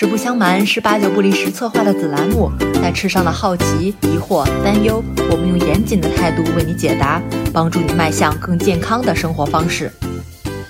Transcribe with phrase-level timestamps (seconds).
[0.00, 7.20] 实不相瞒，是八九不离十策划的子栏目，在吃上的好奇、疑惑、担忧，我们用严谨的态度为你解答，
[7.52, 9.92] 帮助你迈向更健康的生活方式。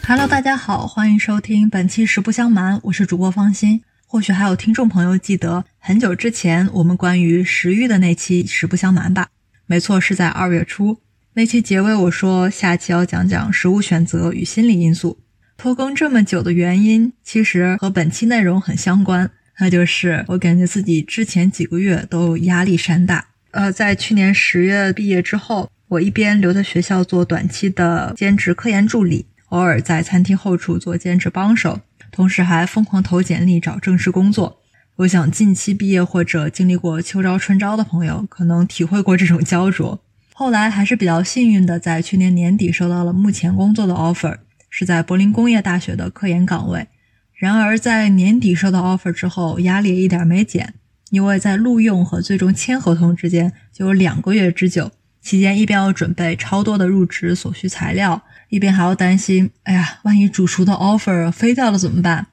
[0.02, 3.80] Hello，大家好，欢迎收听本期实不相瞒，我是主播方心。
[4.04, 9.28] 或许还有听众朋友记得很久之前我们关于食欲的那期实不相瞒吧？
[9.66, 10.98] 没错，是在二月初
[11.34, 15.18] 那期结尾我说下期要讲讲食物选择与心理因素。
[15.60, 23.26] 拖更这么久的原因，其实和本期内容很相关，那就是我感觉自己之前几个月都压力山大。
[23.50, 31.78] 呃，在去年十月毕业之后，我一边留在学校做短期的兼职科研助理，偶尔在餐厅后厨做兼职帮手，
[32.10, 34.62] 同时还疯狂投简历找正式工作。
[34.96, 40.00] 我想近期毕业或者经历过秋招春招的朋友，可能体会过这种焦灼。
[40.32, 44.38] 后来还是比较幸运的，在去年年底收到了目前工作的 offer。
[44.70, 46.88] 是在柏林工业大学的科研岗位，
[47.34, 50.72] 然而在年底收到 offer 之后，压力一点没减，
[51.10, 62.28] 因为在录用和最终签合同之间就有两个月之久，期间一边要准备超多的入职所需材料，一边还要担心，哎呀，万一主厨的 offer 飞掉了怎么办？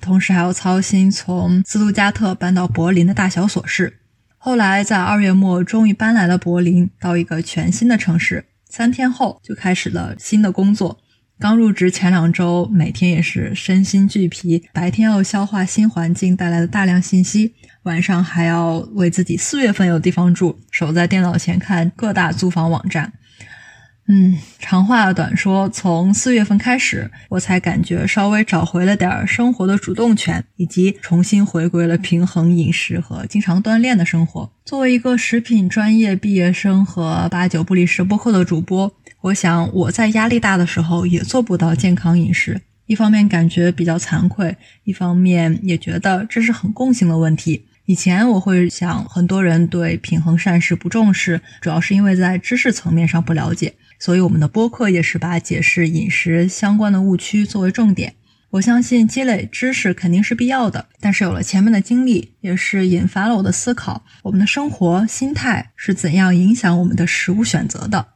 [0.00, 3.98] 同时还要操心从斯图加特搬到柏林的大小琐事。
[4.38, 10.98] 后来在二月末终于搬来了柏林，到一个全新的城市，三天后就开始了新的工作。
[11.42, 14.62] 刚入职前两周，每天也是身心俱疲。
[14.72, 23.12] 白天要消化新环境带来的大量信息，晚上还要为自己四月份有地方住，守在电脑前看各大租房网站。
[24.08, 34.50] 嗯，长话短说，从四月份开始，我才感觉稍微找回了点生活的主动权，以及重新回归了平衡饮食和经常锻炼的生活。
[34.64, 38.92] 作为一个食品专业毕业生和八九不离十播客的主播。
[39.20, 47.64] 我想我在压力大的时候也做不到健康饮食，一方面感觉比较惭愧，一方面也觉得这是很共性的问题。
[47.86, 58.14] 以前我会想，很多人对平衡膳食不重视，主要是因为在知识层面上不了解，所以我们的播客也是把解释饮食相关的误区作为重点。
[58.50, 68.08] 我相信积累知识肯定是必要的，但是有了前面的经历，也是引发了我的思考：我们的生活心态是怎样影响我们的食物选择的？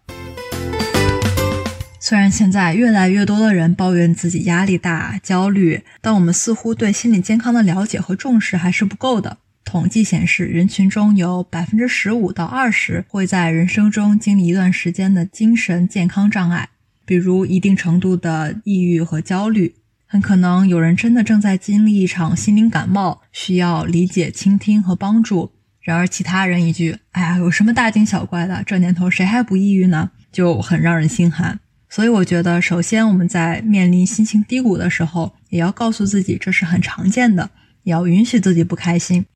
[2.01, 9.39] 虽然现在越来越多的人抱怨自己压力大、焦虑，但我们似乎对心理健康的了解和重视还是不够的。
[9.67, 16.69] 统计显示，人群中有百分之十五到二十会在人生中经历一段时间的精神健康障碍，
[17.05, 19.75] 比如一定程度的抑郁和焦虑。
[20.07, 25.51] 很可能有人真的正在经历一场心灵感冒，需要理解、倾听和帮助。
[25.81, 28.63] 然而，其他人一句“哎呀，有什么大惊小怪的？
[28.65, 31.59] 这年头谁还不抑郁呢？”就很让人心寒。
[31.89, 37.51] 所以我觉得，首先我们在面临心情低谷的时候，也要告诉自己这是很常见的，
[37.83, 39.27] 也要允许自己不开心。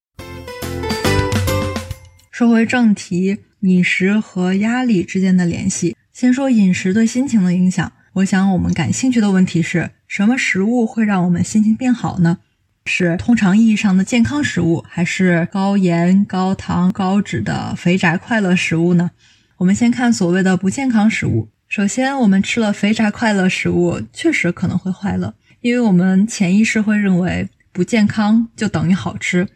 [2.40, 5.94] 说回正题，饮食和压力之间的联系。
[6.10, 7.92] 先说饮食对心情的影响。
[8.14, 12.38] 我想我们感兴趣的问题是什么食物会让我们心情变好呢？
[12.86, 19.10] 是通常意义上的健康食物，还是高盐、高糖、高脂的肥宅快乐食物呢？
[19.58, 21.50] 我们先看所谓的不健康食物。
[21.68, 29.46] 首先，我们吃了肥宅快乐食物，确实可能会快乐，因为我们潜意识会认为不健康就等于好吃。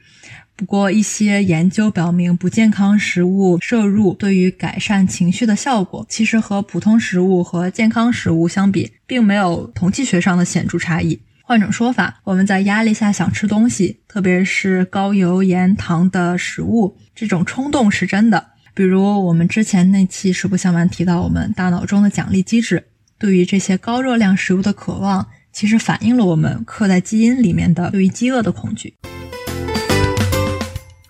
[0.56, 11.18] 不过，一些研究表明，不健康食物摄入对于改善情绪的效果，其实和普通食物和健康食物相比，并没有统计学上的显著差异。
[11.42, 18.46] 换种说法，我们在压力下想吃东西，特别是高油盐糖的食物，这种冲动是真的。
[18.74, 22.86] 比如我们之前那期实不相瞒提到，我们大脑中的奖励机制
[23.18, 28.94] 对于这些高热量食物的渴望，其实反映了我们刻在基因里面的对于饥饿的恐惧。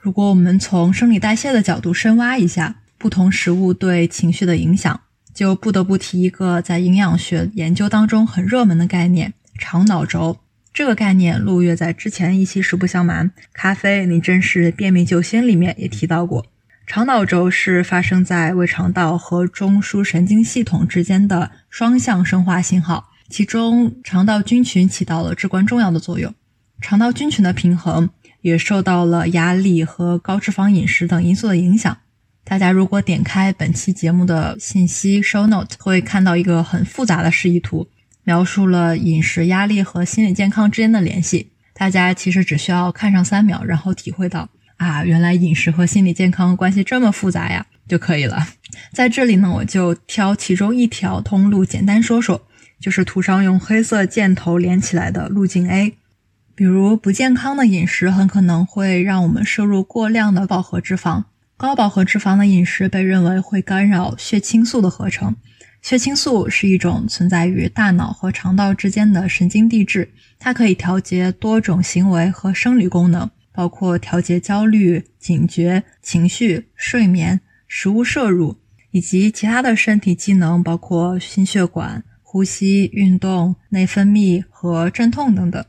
[0.04, 5.00] 如果我们从生理代谢的角度深挖一下不同食物对情绪的影响，
[5.32, 10.40] 就不得不提一个在营养学研究当中很热门的概念——肠脑轴。
[10.74, 16.44] 这个概念，陆月在之前一期实不相瞒，咖啡你真是便秘救星里面也提到过。
[16.86, 26.34] 肠脑轴是发生在胃肠道和中枢神经系统之间的双向生化信号，其中肠道菌群起到了至关重要的作用。
[26.82, 28.10] 肠道菌群的平衡
[28.44, 31.96] 也受到了压力和高脂肪饮食等因素的影响。
[32.44, 37.88] 大家如果点开本期节目的信息 show note，会看到一个很复杂的示意图，
[38.22, 41.52] 描述了饮食压力和心理健康之间的联系。
[41.72, 44.46] 大家其实只需要看上三秒，然后体会到。
[44.76, 48.46] 啊，原来饮食和心理健康关系这么复杂呀，就可以了。
[48.92, 52.46] 在这里呢，我就挑其中一条通路简单说说，
[52.78, 55.94] 就是图上用黑色箭头连起来的路径 A。
[56.56, 61.24] 比如不健康的饮食很可能会让我们摄入过量的饱和脂肪。
[61.56, 65.34] 高饱和脂肪的饮食被认为会干扰血清素的合成。
[65.82, 70.08] 血清素是一种存在于大脑和肠道之间的神经递质，
[70.38, 78.56] 它可以调节多种行为和生理功能，包括调节焦虑、警觉、情绪、睡眠、食物摄入
[78.92, 85.64] 以及其他的身体机能，包括心血管、呼吸、运动、内分泌和镇痛等等。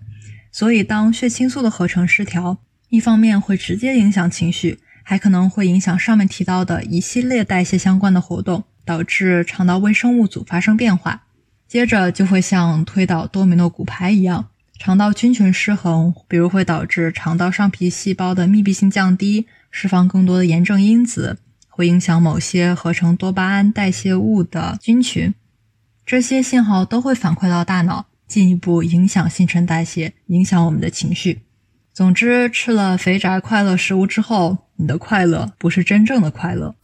[0.57, 2.57] 所以，当血清素的合成失调，
[2.87, 4.79] 一方面会直接影响情绪。
[5.03, 11.23] 还可能会影响上面提到的一系列代谢相关的活动，导致肠道微生物组发生变化。
[11.67, 14.47] 接着就会像推倒多米诺骨牌一样，
[14.79, 21.37] 肠道菌群失衡，比如会导致肠道上皮细胞的密闭性降低，释放更多的炎症因子，
[21.67, 25.33] 会影响某些合成多巴胺代谢物的菌群。
[26.05, 31.41] 这些信号都会反馈到大脑，进一步影响新陈代谢，影响我们的情绪。
[31.93, 36.75] 总之，吃了肥宅快乐食物之后，你的快乐不是真正的快乐。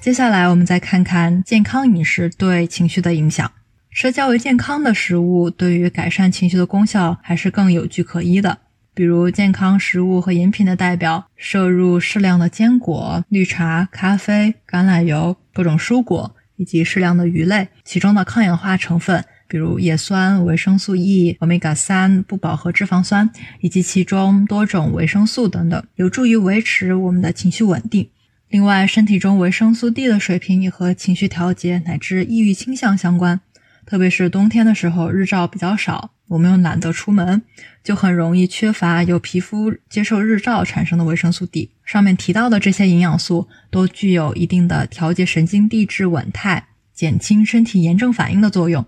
[0.00, 3.50] 接下来，我们再看看健康饮食对情绪的影响。
[3.90, 8.56] 吃较为健康的食物，对于改善情绪的功效还是更有据可依的。
[8.94, 19.24] 比如，健康食物和饮品的代表，摄入适量的坚果、绿茶、咖啡、橄榄油、各种蔬果以及适量的鱼类，其中的抗氧化成分。
[19.48, 23.30] 比如叶酸、维生素 E、欧米伽三、不饱和脂肪酸
[23.60, 28.10] 以及其中多种维生素等等，有助于维持我们的情绪稳定。
[28.50, 33.40] 另外，身体中维生素 D 的水平也和情绪调节乃至抑郁倾向相关。
[33.86, 37.40] 特别是冬天的时候，日照比较少，我们又懒得出门，
[37.82, 41.70] 就很容易缺乏由皮肤接受日照产生的维生素 D。
[41.86, 48.84] 上面提到的这些营养素都具有一定的调节神经递质稳态、减轻身体炎症反应的作用。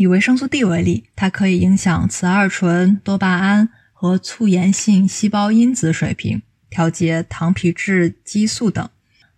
[0.00, 8.88] 以维生素 D 为例，它可以影响雌二醇、多巴胺和促炎性细胞因子水平，调节糖皮质激素等。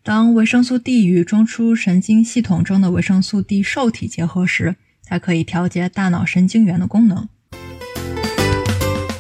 [0.05, 7.29] 当维生素 D 与中枢神经系统中的维生素 D 受体结合时，它可以调节大脑神经元的功能。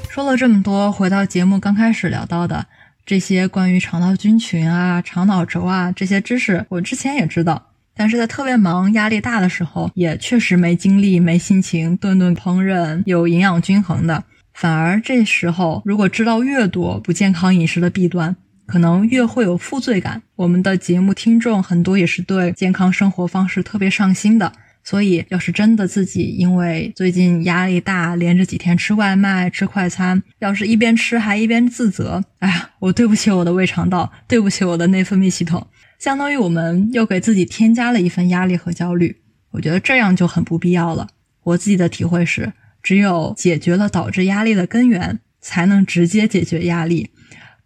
[0.08, 2.68] 说了这么多，回到节目刚开始聊到的
[3.04, 7.71] 这些关于肠道菌群啊、肠脑轴啊这些知识，我之前也知道。
[7.94, 14.24] 但是在特别忙、压力大的时候，也确实没精力、没心情顿顿烹饪有营养均衡的。
[14.54, 18.36] 反而这时候，如果知道越多不健康饮食的弊端，
[18.66, 20.22] 可能越会有负罪感。
[20.36, 24.52] 我们的节目听众很多也是对健康生活方式特别上心的，
[24.84, 35.66] 所以要是真的自己因为最近压力大，连着几天吃外卖、吃快餐，要是一边吃还一边自责，哎呀，我对不起我的胃肠道，对不起我的内分泌系统。
[36.02, 39.18] 相当于我们又给自己添加了一份压力和焦虑，
[39.52, 41.06] 我觉得这样就很不必要了。
[41.44, 42.52] 我自己的体会是，
[42.82, 47.10] 只有解决了导致压力的根源，才能直接解决压力。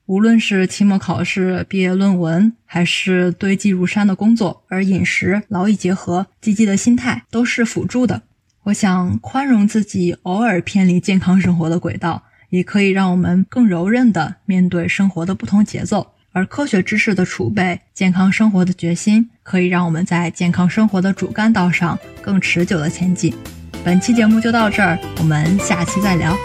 [0.04, 8.20] 无论是期末考试、毕业论文，还是堆积如山的工作，而饮食、劳逸结合、积极的心态都是辅助的。
[8.64, 16.12] 我想宽容自己偶尔偏离健康生活的轨道，也可以让我们更柔韧地面对生活的不同节奏。
[16.36, 23.34] 而科学知识的储备、健康生活的决心，可以让我们在健康生活的主干道上更持久的前进。
[23.82, 26.36] 本期节目就到这儿，我们下期再聊。